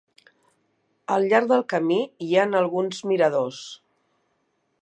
Al 1.15 1.27
llarg 1.33 1.51
del 1.51 1.61
camí, 1.75 1.99
hi 2.29 2.31
ha 2.39 2.49
alguns 2.63 3.05
miradors. 3.13 3.63